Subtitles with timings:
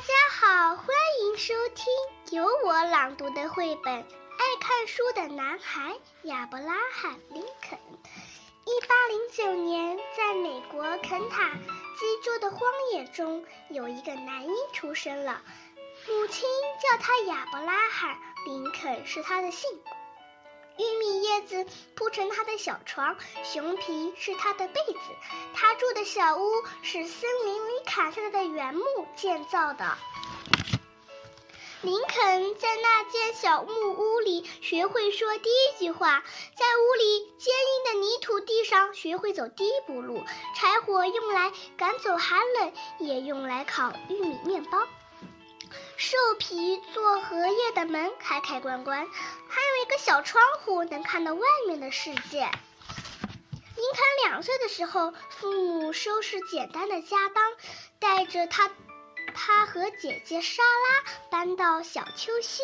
[0.00, 0.86] 大家好，欢
[1.20, 1.84] 迎收听
[2.30, 7.78] 由我朗读的绘本《爱看书的男孩亚伯拉罕·林肯》。
[8.64, 12.60] 一八零九年，在美国肯塔基州的荒
[12.94, 15.42] 野中，有一个男婴出生了，
[16.08, 16.48] 母亲
[16.80, 19.68] 叫他亚伯拉罕·林肯，是他的姓。
[20.80, 24.98] 玉米叶子铺成他的小床，熊皮是他的被子。
[25.52, 26.42] 他住的小屋
[26.80, 28.82] 是森林里砍下来的原木
[29.14, 29.98] 建造的。
[31.82, 36.22] 林肯在那间小木屋里学会说第一句话，
[36.56, 40.22] 在屋里坚硬的泥土地上学会走第一步路。
[40.56, 44.78] 柴火用来赶走寒冷，也用来烤玉米面包。
[46.00, 49.06] 兽皮做荷叶的门开开关关，
[49.50, 52.40] 还有一个小窗户能看到外面的世界。
[52.40, 57.52] 林肯两岁的时候，父母收拾简单的家当，
[57.98, 58.70] 带着他，
[59.34, 62.62] 他和姐姐莎拉搬到小丘西。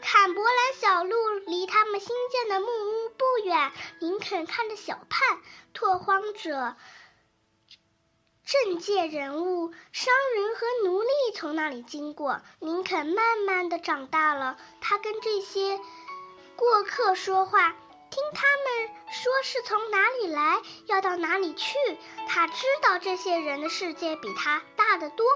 [0.00, 3.72] 坎伯兰小路离他们新建的木屋不远。
[3.98, 5.40] 林肯看着小盼，
[5.72, 6.76] 拓荒者。
[8.44, 12.42] 政界人物、商人和奴隶从那里经过。
[12.60, 15.80] 林肯慢慢的长大了，他跟这些
[16.54, 17.70] 过客说话，
[18.10, 21.74] 听他们说是从哪里来，要到哪里去。
[22.28, 25.26] 他知道这些人的世界比他大得多，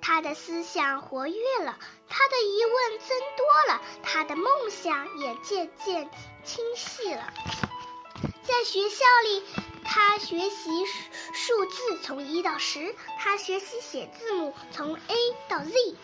[0.00, 6.10] 他的思想活跃了，他的疑问增多了，他的梦想也渐渐
[6.44, 7.30] 清晰了。
[8.42, 9.42] 在学校里。
[9.84, 10.86] 他学习
[11.32, 15.14] 数字从一到十，他学习写字母从 A
[15.48, 15.96] 到 Z。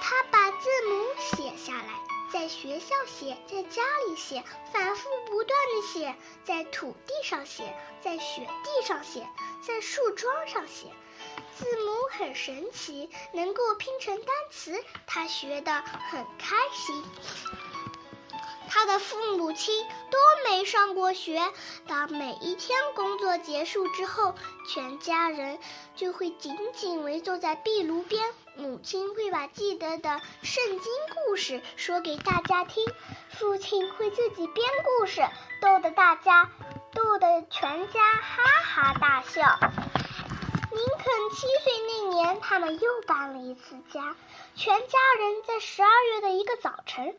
[0.00, 1.88] 他把字母写下来，
[2.32, 9.26] 在学校写，在家里写，反复不断的写，在土地上写，在雪地上写，
[9.66, 10.86] 在树桩上写。
[11.56, 17.04] 字母很神奇，能够拼成单词，他学得很开心。
[18.68, 21.40] 他的父母亲都没上过学。
[21.86, 24.34] 当每一天工作结束之后，
[24.68, 25.58] 全家人
[25.96, 28.22] 就会紧紧围坐在壁炉边。
[28.56, 32.84] 母亲会把记得的圣经故事说给大家听，
[33.30, 34.66] 父亲会自己编
[34.98, 35.22] 故事，
[35.60, 36.50] 逗得大家，
[36.92, 39.58] 逗得全家哈哈大笑。
[40.70, 44.16] 林肯七岁那年，他们又搬了一次家，
[44.54, 47.16] 全家人在十二月的一个早晨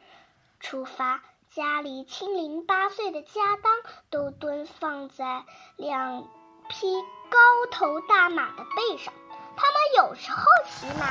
[0.60, 1.22] 出发。
[1.56, 3.74] 家里七零八碎的家当
[4.12, 5.44] 都蹲放在
[5.78, 6.28] 两
[6.70, 7.02] 匹
[7.32, 7.40] 高
[7.72, 9.12] 头大马的背上，
[9.58, 11.08] 他们有时候骑马，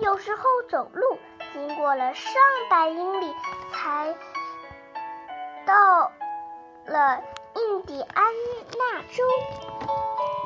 [0.00, 1.18] 有时候走路，
[1.52, 2.32] 经过了上
[2.70, 3.34] 百英里，
[3.72, 4.14] 才
[5.66, 6.12] 到
[6.86, 7.20] 了
[7.56, 8.24] 印第安
[8.78, 9.24] 纳州。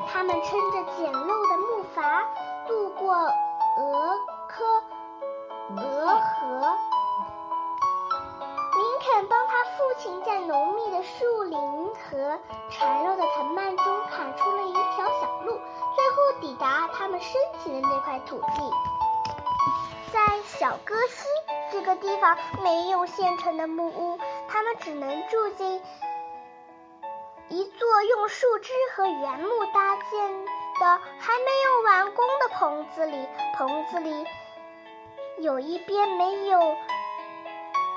[0.07, 2.25] 他们撑着简陋的木筏，
[2.67, 4.17] 渡过俄
[4.49, 4.83] 科
[5.75, 6.86] 俄河。
[9.29, 11.59] 帮他父亲在浓密的树林
[11.95, 15.59] 和缠绕的藤蔓中砍出了一条小路，
[15.95, 18.71] 最后抵达他们申请的那块土地。
[20.11, 21.25] 在小戈西
[21.71, 25.81] 这个地方没有现成的木屋，他们只能住进
[27.49, 30.45] 一座用树枝和原木搭建
[30.79, 33.27] 的还没有完工的棚子里。
[33.57, 34.25] 棚子里
[35.39, 36.59] 有一边没有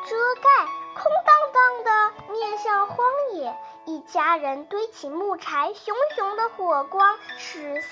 [0.06, 0.79] 遮盖。
[1.02, 2.98] 空荡荡的，面向荒
[3.32, 3.56] 野。
[3.86, 7.82] 一家人堆起木柴，熊熊的火光使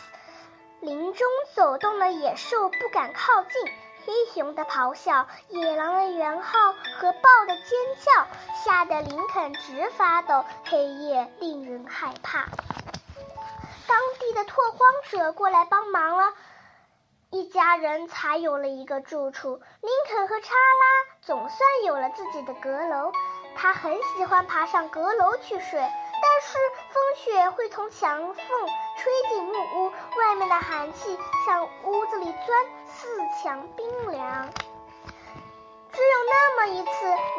[0.80, 3.72] 林中走动的野兽不敢靠近。
[4.04, 8.26] 黑熊的咆哮，野狼的圆号和豹的尖叫，
[8.62, 10.44] 吓得林肯直发抖。
[10.66, 12.46] 黑夜令人害怕。
[13.86, 14.78] 当地的拓荒
[15.10, 16.34] 者过来帮忙了。
[17.30, 19.60] 一家人才有了一个住处。
[19.82, 23.12] 林肯和查拉总算有了自己的阁楼。
[23.54, 26.58] 他很喜欢爬上阁楼去睡，但是
[26.90, 28.36] 风雪会从墙缝
[28.96, 34.48] 吹进木屋，外面的寒气向屋子里钻，四墙冰凉。
[35.92, 36.90] 只有那么一次，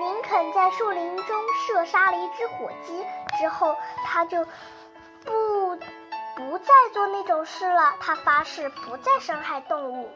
[0.02, 3.04] 林肯在树林中射杀了一只火鸡，
[3.40, 3.76] 之后
[4.06, 4.46] 他就。
[6.60, 10.10] 再做那种事了，他发誓不再伤害动物。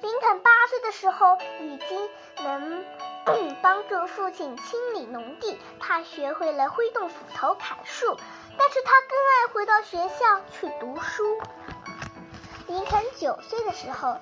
[0.00, 2.10] 林肯八岁的时候已经
[2.44, 2.84] 能
[3.62, 8.16] 帮助父亲清理农地，他学会了挥动斧头砍树，
[8.58, 11.38] 但是他更爱回到学校去读书。
[12.66, 14.18] 林肯九岁的时候，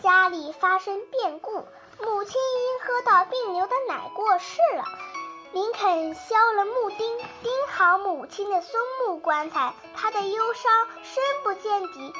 [0.00, 1.66] 家里发生变故，
[2.00, 4.84] 母亲因喝到病牛的奶过世了。
[5.56, 6.98] 林肯削了木钉，
[7.42, 9.72] 钉好母亲的松木棺材。
[9.94, 12.12] 他的忧伤深不见底，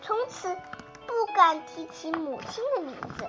[0.00, 0.56] 从此
[1.04, 3.28] 不敢提起母亲的名字。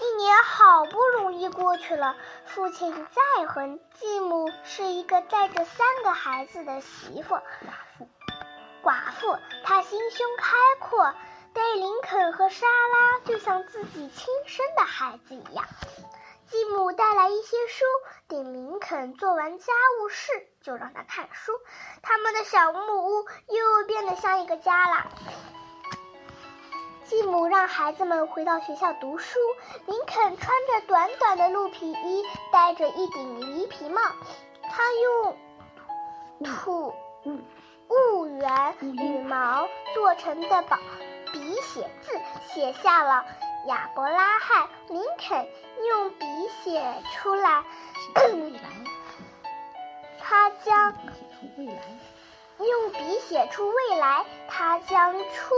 [0.00, 7.40] 一年好不容易过去了，父亲再婚，继母是一个带着三个孩子的媳妇，寡
[7.96, 8.08] 妇。
[8.82, 11.14] 寡妇，她心胸开阔，
[11.54, 15.64] 对林肯和莎拉就像自己亲生的孩子一样。
[16.52, 17.86] 继母带来一些书，
[18.28, 21.50] 等林肯做完家务事，就让他看书。
[22.02, 25.06] 他们的小木屋又变得像一个家了。
[27.06, 29.38] 继母让孩子们回到学校读书。
[29.86, 32.22] 林肯穿着短短的鹿皮衣，
[32.52, 34.02] 戴着一顶驴皮帽。
[34.62, 35.38] 他用
[36.44, 36.94] 土
[37.88, 40.76] 兀圆羽毛做成的宝
[41.32, 42.20] 笔写字，
[42.52, 43.24] 写下了
[43.66, 45.46] 亚伯拉罕·林肯。
[45.88, 46.24] 用笔
[46.62, 46.80] 写
[47.14, 47.64] 出来，
[50.20, 50.94] 他将。
[52.58, 55.54] 用笔写出未来，他将出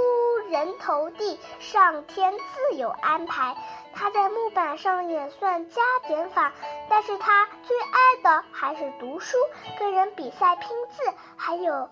[0.48, 3.54] 人头地，上天自有安排。
[3.94, 6.52] 他在木板上演算加减法，
[6.88, 9.36] 但是他最爱的还是读书，
[9.78, 11.02] 跟人比赛拼字，
[11.36, 11.90] 还有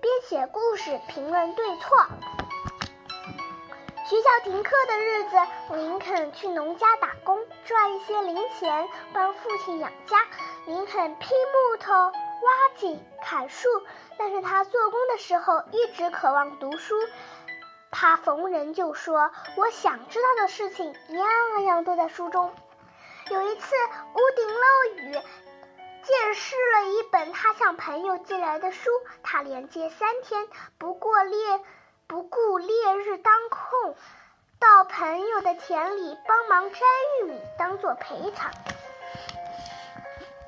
[0.00, 2.06] 编写故事，评论对错。
[4.04, 5.36] 学校停课的日子，
[5.70, 10.18] 林肯去农家打工，赚一些零钱，帮父亲养家。
[10.66, 12.12] 林肯劈木头、挖
[12.76, 13.66] 井、砍树。
[14.18, 16.94] 但是他做工的时候一直渴望读书，
[17.90, 22.54] 他逢人就说：“我想知道的事情，样样都在书中。”
[23.30, 23.74] 有一次
[24.14, 25.12] 屋顶漏雨，
[26.02, 28.90] 见识了一本他向朋友借来的书，
[29.22, 30.46] 他连借三天，
[30.76, 31.60] 不过烈
[32.06, 33.96] 不顾烈日当空，
[34.60, 36.78] 到朋友的田里帮忙摘
[37.22, 38.52] 玉米，当做赔偿。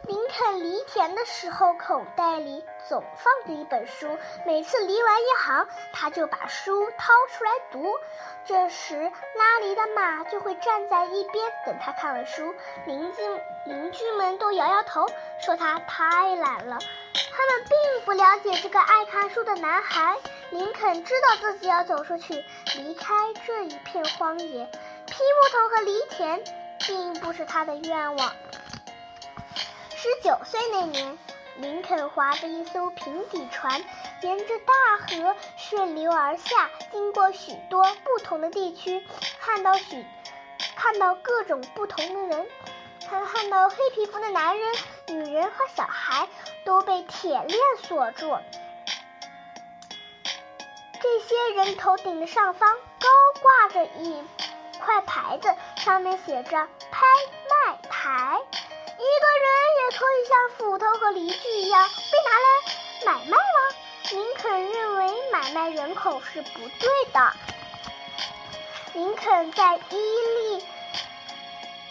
[0.07, 4.17] 林肯犁田的时候，口袋里总放着一本书。
[4.47, 7.99] 每次犁完一行，他就把书掏出来读。
[8.45, 12.55] 这时，拉犁的马就会站在一边等他看完书。
[12.85, 13.23] 邻居
[13.65, 15.09] 邻居们都摇摇头，
[15.41, 16.79] 说他太懒了。
[17.33, 20.17] 他们并不了解这个爱看书的男孩。
[20.51, 22.45] 林肯知道自己要走出去，
[22.77, 23.15] 离开
[23.47, 24.71] 这一片荒野。
[25.07, 26.45] 劈木头和犁田，
[26.87, 28.33] 并不是他的愿望。
[29.91, 31.19] 十九岁那年，
[31.57, 33.85] 林肯划着一艘平底船，
[34.23, 39.05] 沿着大河顺流而下，经过许多不同的地区，
[39.41, 40.05] 看到许
[40.77, 42.47] 看到各种不同的人，
[43.09, 44.75] 他看到黑皮肤的男人、
[45.09, 46.29] 女人和小孩
[46.65, 48.37] 都被铁链锁住。
[51.01, 53.09] 这些人头顶的上方高
[53.41, 54.23] 挂着一
[54.81, 57.07] 块牌子，上面写着“拍
[57.67, 58.41] 卖台”。
[58.99, 59.49] 一个人
[59.83, 62.49] 也可以像斧头和犁具一样被拿来
[63.05, 63.37] 买卖吗？
[64.11, 67.33] 林肯认为买卖人口是不对的。
[68.95, 70.65] 林肯在伊利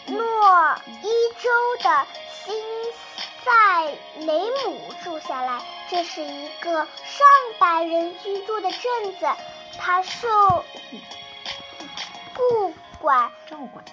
[0.06, 1.08] 诺伊
[1.40, 1.48] 州
[1.82, 2.54] 的新
[3.46, 7.26] 在雷姆住下来，这是一个上
[7.60, 8.80] 百人居住的镇
[9.20, 9.26] 子，
[9.78, 10.64] 他受
[12.34, 13.84] 雇管照管。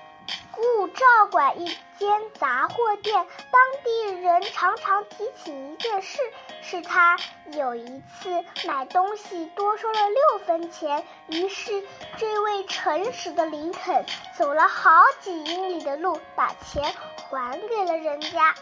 [0.51, 1.65] 故照管一
[1.97, 6.19] 间杂货店，当地人常常提起一件事，
[6.61, 7.17] 是他
[7.51, 11.03] 有一次买东西多收了六分钱。
[11.27, 11.83] 于是，
[12.17, 16.93] 这位诚实的林肯走了好几英里的路，把钱
[17.29, 18.55] 还给了人家。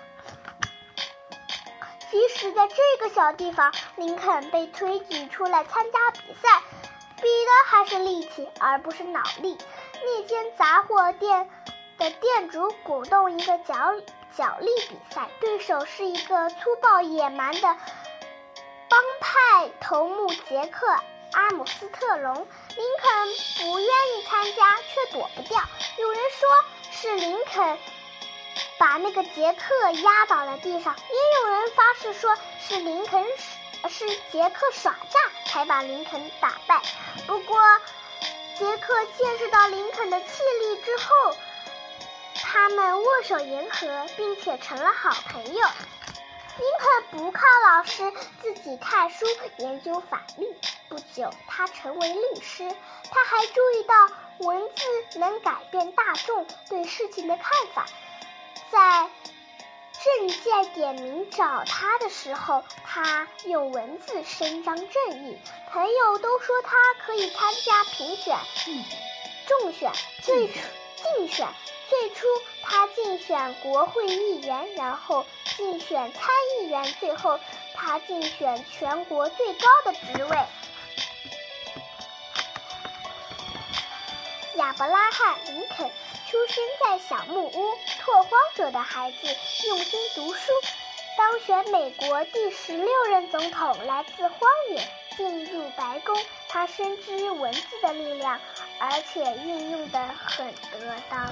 [2.12, 6.62] 即使在这个小地方，林肯被推举出来参加比赛，
[7.15, 9.58] 比的还是力气，而不是脑力。
[10.03, 11.50] 那间杂货店。
[11.98, 13.75] 的店主鼓动一个角
[14.36, 20.88] 角力比赛，对手是一个粗暴野蛮的帮派头目杰克·
[21.34, 22.34] 阿姆斯特隆。
[22.34, 25.62] 林肯不愿意参加，却躲不掉。
[26.00, 26.50] 有人说
[26.89, 27.77] 是林肯
[28.77, 33.25] 把那个杰克压倒在地上，也有人发誓说是林肯
[33.89, 36.81] 是杰克耍诈才把林肯打败。
[37.27, 37.60] 不过，
[38.58, 40.27] 杰克见识到林肯的气
[40.60, 41.36] 力之后。
[42.43, 45.53] 他们握手言和，并且成了好朋友。
[45.53, 49.25] 林肯不靠老师，自己看书
[49.58, 50.46] 研究法律。
[50.89, 52.70] 不久，他成为律师。
[53.10, 53.93] 他还注意到
[54.39, 57.86] 文字能改变大众对事情的看法。
[58.72, 59.10] 在
[59.92, 65.38] 政界点名找他的时候，他用文字伸张正义。
[65.72, 68.38] 朋友都说他可以参加评选、
[69.48, 69.92] 重选、
[70.24, 70.60] 最初
[71.18, 71.48] 竞选。
[71.90, 72.25] 最初，
[72.63, 75.25] 他竞选国会议员，然后
[75.58, 77.38] 竞选参议员，最后
[77.75, 80.38] 他竞选全国最高的职位。
[84.62, 85.89] 亚伯拉罕·林肯
[86.30, 89.18] 出生在小木屋，拓荒者的孩子，
[89.68, 90.51] 用心读书，
[91.18, 94.38] 当选美国第十六任总统，来自荒
[94.70, 94.88] 野，
[95.18, 96.15] 进入白宫。
[96.48, 98.39] 他深知文字的力量，
[98.80, 101.25] 而且运用得很得当。